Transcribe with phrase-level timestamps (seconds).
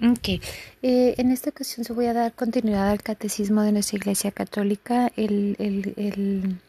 [0.00, 4.30] Ok, eh, en esta ocasión se voy a dar continuidad al catecismo de nuestra Iglesia
[4.30, 6.60] Católica, el,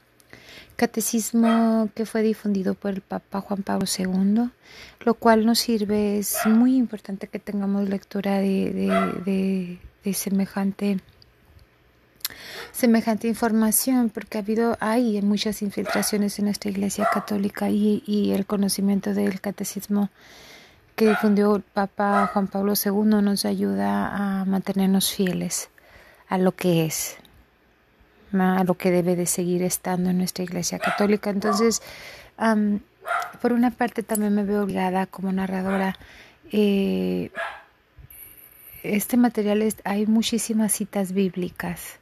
[0.76, 4.50] catecismo que fue difundido por el Papa Juan Pablo II,
[5.02, 10.98] lo cual nos sirve, es muy importante que tengamos lectura de, de, de, de semejante
[12.72, 19.14] semejante información porque ha habido hay muchas infiltraciones en nuestra iglesia católica y el conocimiento
[19.14, 20.10] del catecismo
[21.00, 25.70] que difundió el Papa Juan Pablo II nos ayuda a mantenernos fieles
[26.28, 27.16] a lo que es,
[28.34, 31.30] a lo que debe de seguir estando en nuestra Iglesia Católica.
[31.30, 31.82] Entonces,
[33.42, 35.98] por una parte también me veo obligada como narradora.
[36.52, 37.32] Eh,
[38.84, 41.98] este material es, hay muchísimas citas bíblicas,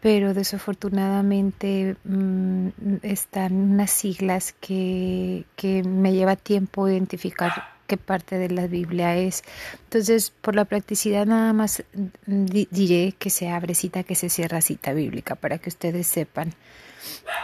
[0.00, 2.68] pero desafortunadamente mmm,
[3.02, 9.42] están unas siglas que, que me lleva tiempo identificar qué parte de la Biblia es.
[9.84, 11.82] Entonces, por la practicidad nada más
[12.24, 16.54] diré que se abre cita, que se cierra cita bíblica, para que ustedes sepan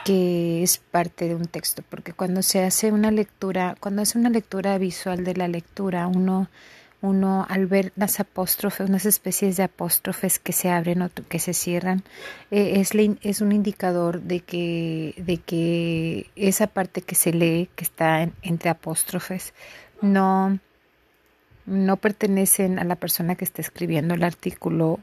[0.04, 4.30] que es parte de un texto, porque cuando se hace una lectura, cuando hace una
[4.30, 6.48] lectura visual de la lectura, uno
[7.02, 11.52] uno al ver las apóstrofes, unas especies de apóstrofes que se abren o que se
[11.52, 12.02] cierran,
[12.50, 12.90] eh, es,
[13.22, 18.32] es, un indicador de que, de que esa parte que se lee, que está en,
[18.42, 19.52] entre apóstrofes,
[20.00, 20.58] no,
[21.66, 25.00] no pertenecen a la persona que está escribiendo el artículo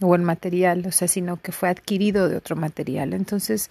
[0.00, 3.12] o el material, o sea, sino que fue adquirido de otro material.
[3.12, 3.70] Entonces,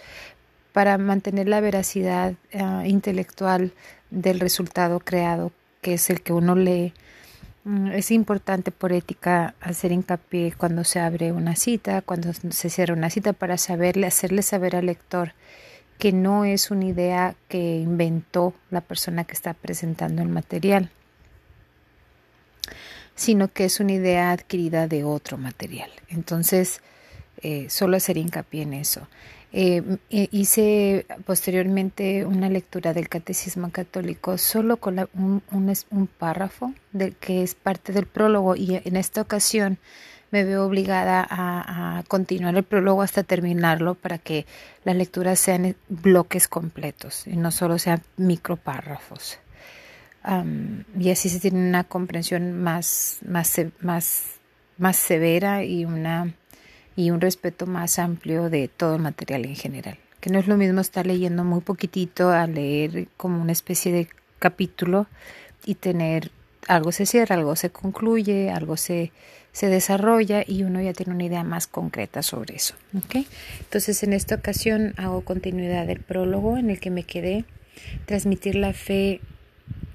[0.73, 3.73] para mantener la veracidad uh, intelectual
[4.11, 6.93] del resultado creado, que es el que uno lee,
[7.63, 12.93] mm, es importante por ética hacer hincapié cuando se abre una cita, cuando se cierra
[12.93, 15.33] una cita, para saberle, hacerle saber al lector
[15.99, 20.89] que no es una idea que inventó la persona que está presentando el material,
[23.15, 25.91] sino que es una idea adquirida de otro material.
[26.07, 26.81] Entonces,
[27.41, 29.07] eh, solo hacer hincapié en eso.
[29.51, 37.41] Eh, hice posteriormente una lectura del Catecismo Católico solo con un, un, párrafo del que
[37.41, 39.79] es parte del prólogo y en esta ocasión
[40.31, 44.45] me veo obligada a, a, continuar el prólogo hasta terminarlo para que
[44.83, 49.39] las lecturas sean bloques completos y no solo sean micropárrafos.
[50.27, 54.23] Um, y así se tiene una comprensión más, más, más,
[54.77, 56.33] más severa y, una,
[56.95, 59.97] y un respeto más amplio de todo el material en general.
[60.19, 64.09] Que no es lo mismo estar leyendo muy poquitito a leer como una especie de
[64.39, 65.07] capítulo
[65.65, 66.31] y tener
[66.69, 69.11] algo se cierra, algo se concluye, algo se,
[69.51, 72.75] se desarrolla y uno ya tiene una idea más concreta sobre eso.
[72.95, 73.27] ¿okay?
[73.59, 77.45] Entonces en esta ocasión hago continuidad del prólogo en el que me quedé,
[78.05, 79.19] transmitir la fe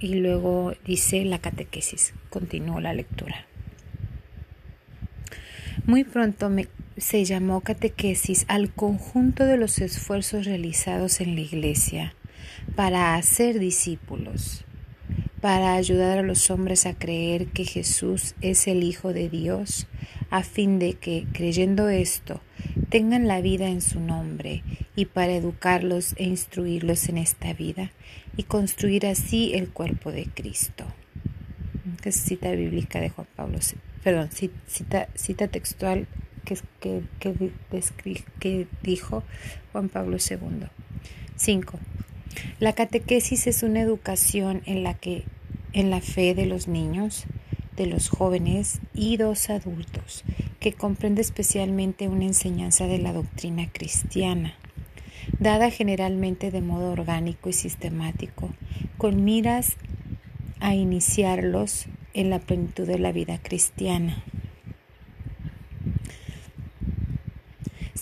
[0.00, 2.12] y luego dice la catequesis.
[2.28, 3.46] Continúo la lectura.
[5.86, 6.50] Muy pronto
[6.96, 12.14] se llamó catequesis al conjunto de los esfuerzos realizados en la Iglesia
[12.74, 14.64] para hacer discípulos
[15.40, 19.86] para ayudar a los hombres a creer que Jesús es el Hijo de Dios,
[20.30, 22.40] a fin de que, creyendo esto,
[22.88, 24.62] tengan la vida en su nombre,
[24.96, 27.92] y para educarlos e instruirlos en esta vida,
[28.36, 30.86] y construir así el cuerpo de Cristo.
[32.04, 33.58] Es cita bíblica de Juan Pablo,
[34.02, 36.06] perdón, cita, cita textual
[36.44, 39.22] que, que, que, que dijo
[39.72, 40.68] Juan Pablo II.
[41.36, 41.78] 5.
[42.60, 45.24] La catequesis es una educación en la que
[45.72, 47.24] en la fe de los niños,
[47.76, 50.24] de los jóvenes y dos adultos,
[50.60, 54.54] que comprende especialmente una enseñanza de la doctrina cristiana,
[55.38, 58.50] dada generalmente de modo orgánico y sistemático,
[58.96, 59.76] con miras
[60.60, 64.22] a iniciarlos en la plenitud de la vida cristiana.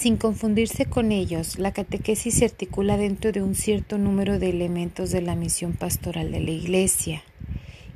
[0.03, 5.13] Sin confundirse con ellos, la catequesis se articula dentro de un cierto número de elementos
[5.13, 7.23] de la misión pastoral de la Iglesia,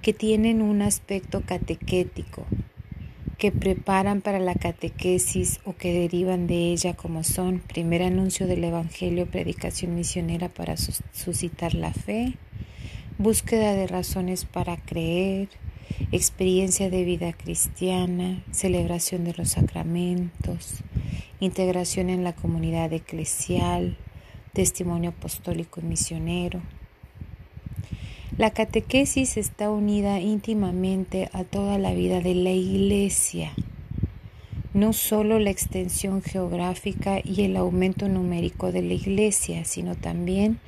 [0.03, 2.47] que tienen un aspecto catequético,
[3.38, 8.62] que preparan para la catequesis o que derivan de ella como son primer anuncio del
[8.62, 12.35] Evangelio, predicación misionera para suscitar la fe,
[13.19, 15.49] búsqueda de razones para creer,
[16.13, 20.83] experiencia de vida cristiana, celebración de los sacramentos,
[21.41, 23.97] integración en la comunidad eclesial,
[24.53, 26.61] testimonio apostólico y misionero.
[28.37, 33.53] La catequesis está unida íntimamente a toda la vida de la Iglesia,
[34.75, 40.59] no solo la extensión geográfica y el aumento numérico de la Iglesia, sino también,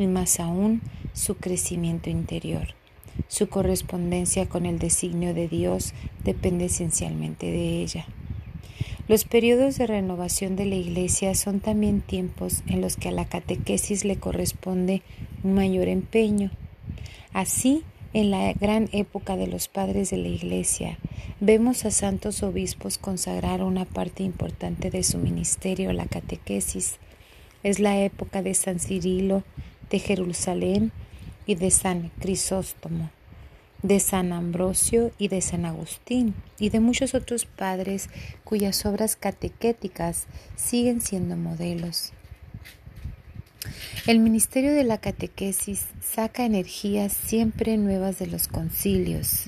[0.00, 2.74] y más aún, su crecimiento interior.
[3.28, 5.92] Su correspondencia con el designio de Dios
[6.24, 8.06] depende esencialmente de ella.
[9.08, 13.26] Los periodos de renovación de la Iglesia son también tiempos en los que a la
[13.26, 15.02] catequesis le corresponde
[15.42, 16.50] un mayor empeño.
[17.32, 17.82] Así,
[18.14, 20.98] en la gran época de los padres de la Iglesia,
[21.40, 26.98] vemos a santos obispos consagrar una parte importante de su ministerio a la catequesis.
[27.62, 29.42] Es la época de San Cirilo,
[29.90, 30.92] de Jerusalén
[31.46, 33.10] y de San Crisóstomo,
[33.82, 38.08] de San Ambrosio y de San Agustín, y de muchos otros padres
[38.44, 42.12] cuyas obras catequéticas siguen siendo modelos.
[44.06, 49.44] El ministerio de la catequesis saca energías siempre nuevas de los concilios.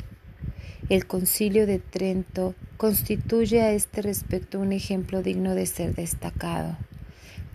[0.89, 6.77] El concilio de Trento constituye a este respecto un ejemplo digno de ser destacado.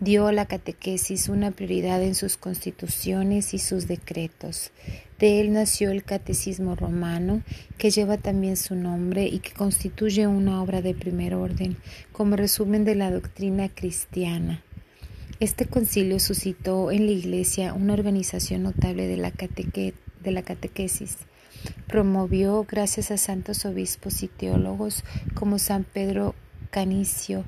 [0.02, 4.72] Dio a la catequesis una prioridad en sus constituciones y sus decretos.
[5.20, 7.42] De él nació el Catecismo romano,
[7.78, 11.76] que lleva también su nombre y que constituye una obra de primer orden,
[12.14, 14.64] como resumen de la doctrina cristiana.
[15.42, 21.18] Este concilio suscitó en la Iglesia una organización notable de la, de la catequesis.
[21.88, 25.04] Promovió, gracias a santos obispos y teólogos
[25.34, 26.36] como San Pedro
[26.70, 27.44] Canicio,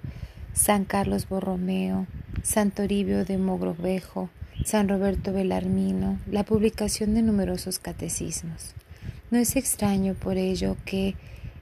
[0.53, 2.07] San Carlos Borromeo,
[2.43, 4.29] San Toribio de Mogrovejo,
[4.65, 8.73] San Roberto Belarmino, la publicación de numerosos catecismos.
[9.29, 11.15] No es extraño por ello que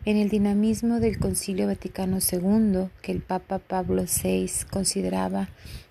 [0.06, 5.50] en el dinamismo del Concilio Vaticano II, que el Papa Pablo VI consideraba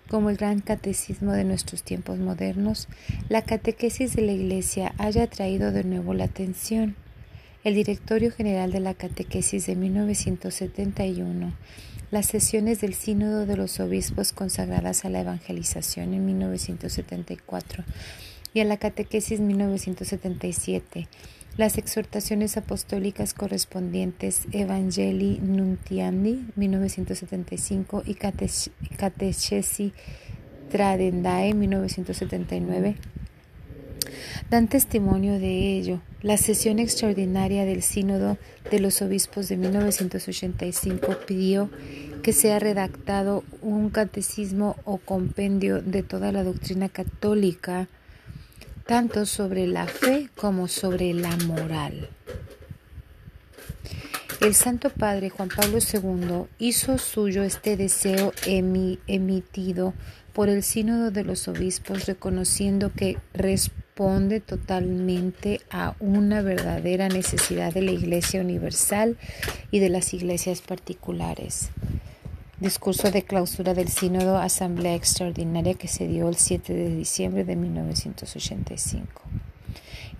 [0.09, 2.87] como el gran catecismo de nuestros tiempos modernos,
[3.29, 6.95] la catequesis de la Iglesia haya atraído de nuevo la atención.
[7.63, 11.53] El Directorio General de la Catequesis de 1971,
[12.11, 17.83] las sesiones del Sínodo de los Obispos consagradas a la evangelización en 1974
[18.53, 21.07] y a la Catequesis 1977,
[21.57, 29.93] las exhortaciones apostólicas correspondientes Evangelii Nuntiandi 1975 y Catechesi
[30.71, 32.95] Tradendae 1979
[34.49, 36.01] dan testimonio de ello.
[36.21, 38.37] La sesión extraordinaria del Sínodo
[38.69, 41.69] de los Obispos de 1985 pidió
[42.21, 47.87] que sea redactado un catecismo o compendio de toda la doctrina católica
[48.85, 52.09] tanto sobre la fe como sobre la moral.
[54.41, 59.93] El Santo Padre Juan Pablo II hizo suyo este deseo emitido
[60.33, 63.17] por el Sínodo de los Obispos, reconociendo que
[63.99, 69.17] responde totalmente a una verdadera necesidad de la Iglesia Universal
[69.71, 71.69] y de las iglesias particulares.
[72.61, 77.57] Discurso de clausura del Sínodo Asamblea Extraordinaria que se dio el 7 de diciembre de
[77.57, 79.21] 1985.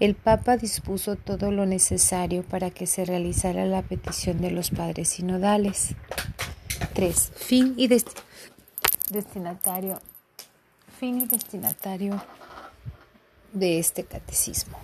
[0.01, 5.07] El Papa dispuso todo lo necesario para que se realizara la petición de los padres
[5.07, 5.95] sinodales.
[6.95, 7.31] 3.
[7.33, 10.01] Fin y destinatario.
[10.99, 12.21] Fin y destinatario
[13.53, 14.77] de este catecismo.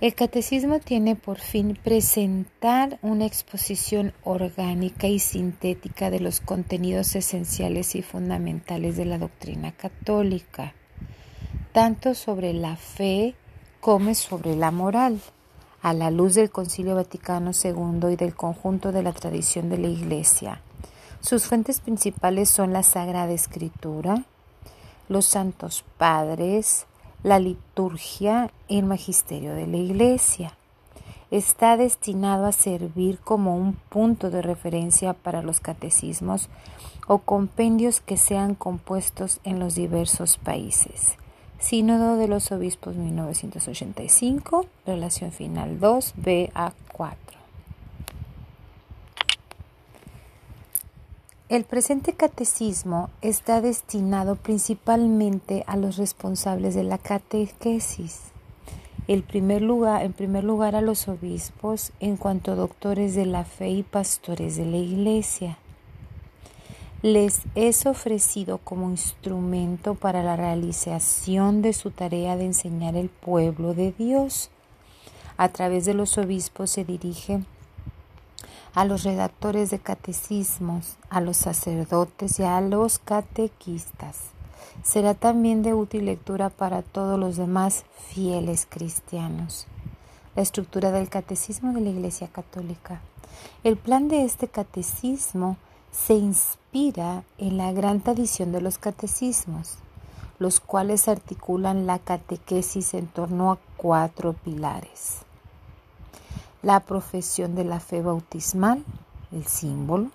[0.00, 7.96] El catecismo tiene por fin presentar una exposición orgánica y sintética de los contenidos esenciales
[7.96, 10.72] y fundamentales de la doctrina católica,
[11.72, 13.34] tanto sobre la fe
[13.80, 15.20] como sobre la moral,
[15.82, 19.88] a la luz del Concilio Vaticano II y del conjunto de la tradición de la
[19.88, 20.62] Iglesia.
[21.20, 24.24] Sus fuentes principales son la Sagrada Escritura,
[25.08, 26.86] los santos padres,
[27.22, 30.54] la liturgia y el magisterio de la Iglesia.
[31.30, 36.48] Está destinado a servir como un punto de referencia para los catecismos
[37.06, 41.16] o compendios que sean compuestos en los diversos países.
[41.58, 47.37] Sínodo de los Obispos 1985, relación final 2, BA4.
[51.48, 58.20] El presente catecismo está destinado principalmente a los responsables de la catequesis.
[59.28, 63.82] Primer lugar, en primer lugar a los obispos en cuanto doctores de la fe y
[63.82, 65.56] pastores de la iglesia.
[67.00, 73.72] Les es ofrecido como instrumento para la realización de su tarea de enseñar el pueblo
[73.72, 74.50] de Dios.
[75.38, 77.40] A través de los obispos se dirige
[78.74, 84.18] a los redactores de catecismos, a los sacerdotes y a los catequistas.
[84.82, 89.66] Será también de útil lectura para todos los demás fieles cristianos.
[90.36, 93.00] La estructura del catecismo de la Iglesia Católica.
[93.64, 95.56] El plan de este catecismo
[95.90, 99.78] se inspira en la gran tradición de los catecismos.
[100.38, 105.27] los cuales articulan la catequesis en torno a cuatro pilares.
[106.62, 108.84] La profesión de la fe bautismal,
[109.32, 110.10] el símbolo,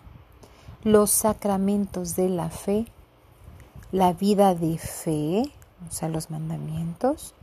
[0.83, 2.88] los sacramentos de la fe,
[3.91, 5.43] la vida de fe,
[5.88, 7.33] o sea, los mandamientos,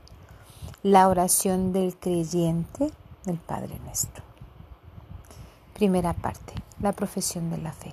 [0.82, 2.90] la oración del creyente,
[3.24, 4.22] del Padre nuestro.
[5.74, 7.92] Primera parte, la profesión de la fe.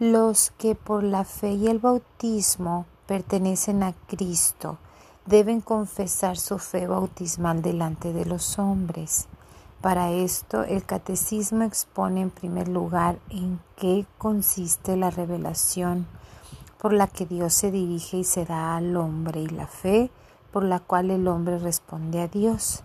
[0.00, 4.78] Los que por la fe y el bautismo pertenecen a Cristo
[5.26, 9.26] deben confesar su fe bautismal delante de los hombres.
[9.86, 16.08] Para esto, el catecismo expone en primer lugar en qué consiste la revelación
[16.78, 20.10] por la que Dios se dirige y se da al hombre y la fe
[20.50, 22.82] por la cual el hombre responde a Dios.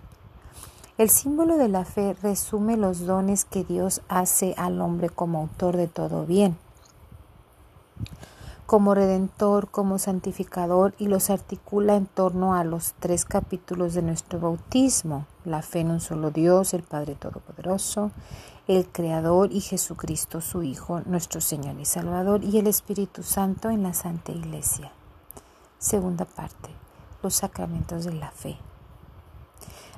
[0.99, 5.77] El símbolo de la fe resume los dones que Dios hace al hombre como autor
[5.77, 6.55] de todo bien
[8.71, 14.39] como redentor, como santificador y los articula en torno a los tres capítulos de nuestro
[14.39, 18.11] bautismo, la fe en un solo Dios, el Padre Todopoderoso,
[18.69, 23.83] el Creador y Jesucristo su Hijo, nuestro Señor y Salvador, y el Espíritu Santo en
[23.83, 24.93] la Santa Iglesia.
[25.77, 26.69] Segunda parte,
[27.21, 28.55] los sacramentos de la fe.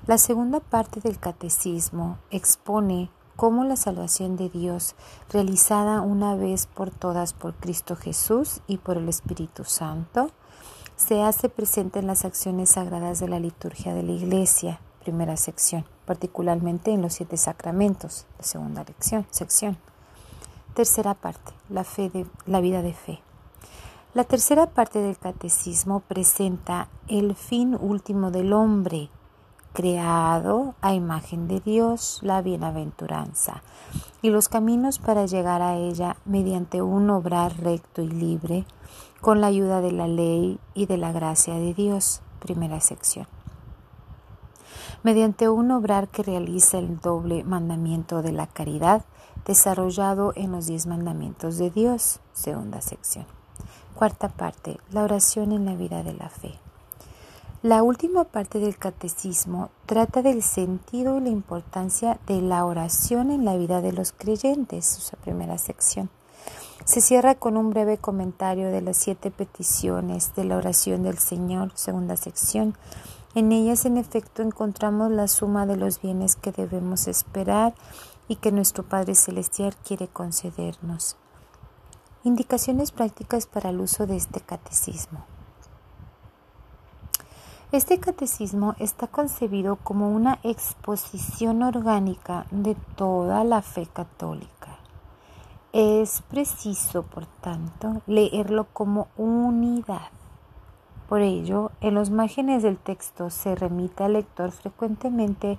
[0.08, 3.12] La segunda parte del catecismo expone
[3.44, 4.96] como la salvación de Dios,
[5.30, 10.32] realizada una vez por todas por Cristo Jesús y por el Espíritu Santo,
[10.96, 15.84] se hace presente en las acciones sagradas de la liturgia de la Iglesia, primera sección,
[16.06, 18.86] particularmente en los siete sacramentos, segunda
[19.30, 19.78] sección.
[20.74, 23.20] Tercera parte, la, fe de, la vida de fe.
[24.14, 29.10] La tercera parte del catecismo presenta el fin último del hombre,
[29.74, 33.63] creado a imagen de Dios, la bienaventuranza,
[34.22, 38.65] y los caminos para llegar a ella mediante un obrar recto y libre,
[39.20, 42.22] con la ayuda de la ley y de la gracia de Dios.
[42.39, 43.27] Primera sección.
[45.01, 49.03] Mediante un obrar que realiza el doble mandamiento de la caridad,
[49.46, 52.20] desarrollado en los diez mandamientos de Dios.
[52.34, 53.25] Segunda sección.
[53.96, 54.80] Cuarta parte.
[54.92, 56.62] La oración en la vida de la fe.
[57.63, 63.46] La última parte del catecismo trata del sentido y la importancia de la oración en
[63.46, 66.10] la vida de los creyentes, su primera sección.
[66.84, 71.72] Se cierra con un breve comentario de las siete peticiones de la oración del Señor,
[71.75, 72.75] segunda sección.
[73.34, 77.74] En ellas, en efecto, encontramos la suma de los bienes que debemos esperar
[78.27, 81.15] y que nuestro Padre Celestial quiere concedernos.
[82.25, 85.25] Indicaciones prácticas para el uso de este catecismo.
[87.74, 94.77] Este catecismo está concebido como una exposición orgánica de toda la fe católica.
[95.72, 100.12] Es preciso, por tanto, leerlo como unidad.
[101.10, 105.58] Por ello, en los márgenes del texto se remite al lector frecuentemente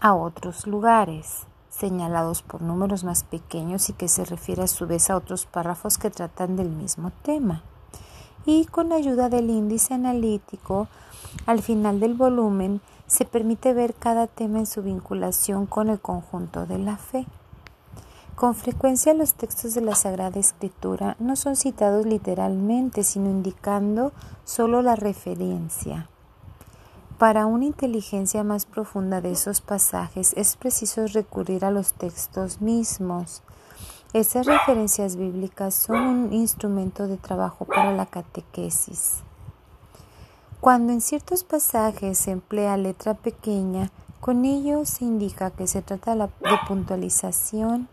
[0.00, 5.10] a otros lugares, señalados por números más pequeños y que se refiere a su vez
[5.10, 7.62] a otros párrafos que tratan del mismo tema.
[8.46, 10.88] Y con ayuda del índice analítico,
[11.46, 16.66] al final del volumen se permite ver cada tema en su vinculación con el conjunto
[16.66, 17.26] de la fe.
[18.34, 24.12] Con frecuencia los textos de la Sagrada Escritura no son citados literalmente, sino indicando
[24.44, 26.10] solo la referencia.
[27.18, 33.42] Para una inteligencia más profunda de esos pasajes es preciso recurrir a los textos mismos.
[34.12, 39.22] Esas referencias bíblicas son un instrumento de trabajo para la catequesis.
[40.60, 46.16] Cuando en ciertos pasajes se emplea letra pequeña, con ello se indica que se trata
[46.16, 46.28] de
[46.66, 47.88] puntualización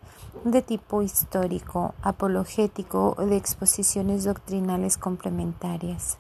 [0.46, 6.18] de tipo histórico, apologético o de exposiciones doctrinales complementarias.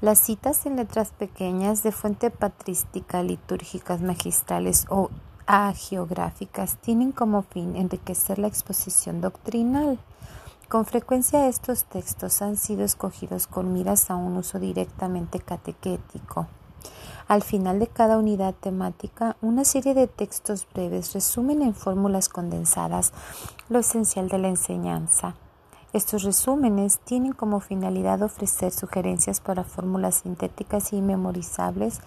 [0.00, 5.10] Las citas en letras pequeñas de fuente patrística, litúrgicas, magistrales o
[5.46, 9.98] agiográficas tienen como fin enriquecer la exposición doctrinal.
[10.68, 16.48] Con frecuencia estos textos han sido escogidos con miras a un uso directamente catequético.
[17.28, 23.12] Al final de cada unidad temática, una serie de textos breves resumen en fórmulas condensadas
[23.68, 25.36] lo esencial de la enseñanza.
[25.92, 32.00] Estos resúmenes tienen como finalidad ofrecer sugerencias para fórmulas sintéticas y memorizables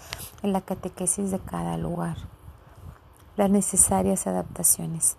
[0.43, 2.17] en la catequesis de cada lugar.
[3.37, 5.15] Las necesarias adaptaciones.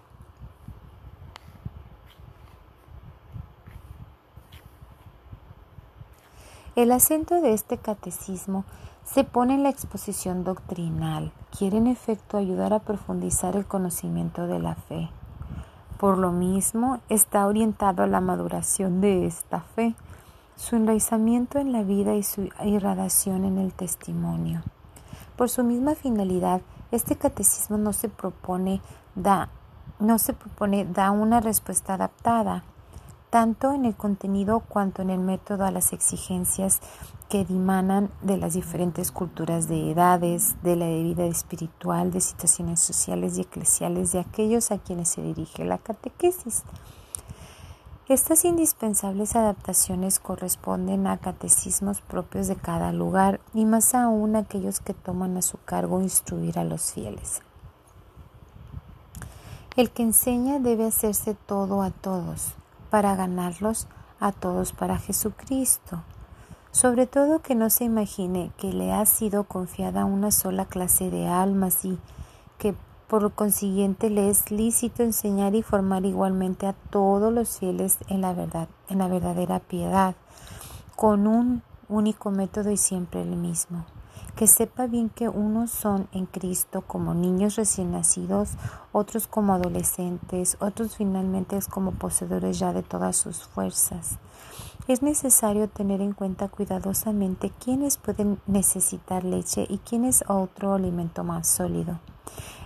[6.80, 8.64] El acento de este catecismo
[9.04, 14.60] se pone en la exposición doctrinal, quiere en efecto ayudar a profundizar el conocimiento de
[14.60, 15.10] la fe.
[15.98, 19.94] Por lo mismo, está orientado a la maduración de esta fe.
[20.56, 24.62] su enraizamiento en la vida y su irradiación en el testimonio.
[25.36, 28.80] Por su misma finalidad, este catecismo no se propone
[29.14, 29.50] da,
[29.98, 32.64] no se propone da una respuesta adaptada,
[33.30, 36.80] tanto en el contenido cuanto en el método a las exigencias
[37.28, 43.38] que dimanan de las diferentes culturas de edades, de la vida espiritual, de situaciones sociales
[43.38, 46.64] y eclesiales de aquellos a quienes se dirige la catequesis.
[48.08, 54.94] Estas indispensables adaptaciones corresponden a catecismos propios de cada lugar y más aún aquellos que
[54.94, 57.42] toman a su cargo instruir a los fieles.
[59.76, 62.54] El que enseña debe hacerse todo a todos,
[62.90, 63.86] para ganarlos
[64.18, 66.02] a todos para Jesucristo.
[66.72, 71.26] Sobre todo que no se imagine que le ha sido confiada una sola clase de
[71.26, 71.98] almas y
[72.58, 72.74] que
[73.10, 78.32] por consiguiente, le es lícito enseñar y formar igualmente a todos los fieles en la
[78.32, 80.14] verdad, en la verdadera piedad,
[80.94, 83.84] con un único método y siempre el mismo.
[84.36, 88.50] Que sepa bien que unos son en Cristo como niños recién nacidos,
[88.92, 94.18] otros como adolescentes, otros finalmente como poseedores ya de todas sus fuerzas.
[94.88, 101.46] Es necesario tener en cuenta cuidadosamente quiénes pueden necesitar leche y quiénes otro alimento más
[101.46, 102.00] sólido.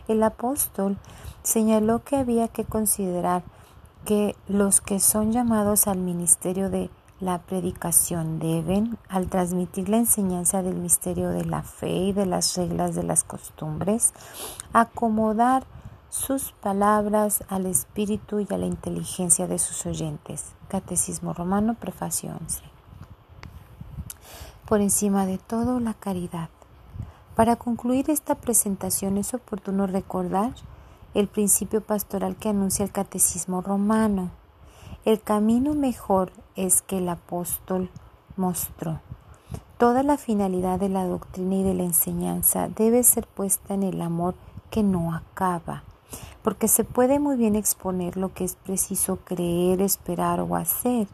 [0.09, 0.97] El apóstol
[1.43, 3.43] señaló que había que considerar
[4.05, 6.91] que los que son llamados al ministerio de
[7.21, 12.57] la predicación deben, al transmitir la enseñanza del misterio de la fe y de las
[12.57, 14.13] reglas de las costumbres,
[14.73, 15.65] acomodar
[16.11, 20.53] sus palabras al espíritu y a la inteligencia de sus oyentes.
[20.69, 22.63] Catecismo Romano, prefacio 11.
[24.67, 26.49] Por encima de todo, la caridad.
[27.35, 30.55] Para concluir esta presentación es oportuno recordar
[31.15, 34.31] el principio pastoral que anuncia el Catecismo romano.
[35.05, 37.91] El camino mejor es que el apóstol
[38.39, 39.01] mostró.
[39.77, 44.01] Toda la finalidad de la doctrina y de la enseñanza debe ser puesta en el
[44.01, 44.35] amor
[44.71, 45.83] que no acaba,
[46.43, 51.07] porque se puede muy bien exponer lo que es preciso creer, esperar o hacer,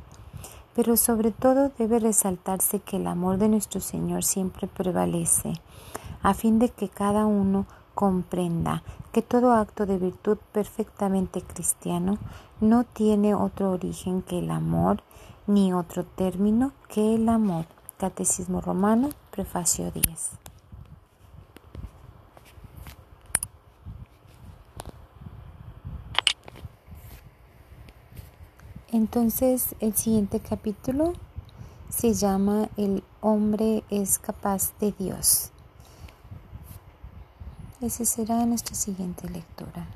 [0.76, 5.55] pero sobre todo debe resaltarse que el amor de nuestro Señor siempre prevalece
[6.22, 12.18] a fin de que cada uno comprenda que todo acto de virtud perfectamente cristiano
[12.61, 15.03] no tiene otro origen que el amor,
[15.46, 17.66] ni otro término que el amor.
[17.98, 20.31] Catecismo Romano, Prefacio 10.
[28.92, 31.12] Entonces el siguiente capítulo
[31.90, 35.53] se llama El hombre es capaz de Dios.
[37.82, 39.86] Esa será nuestra siguiente lectura.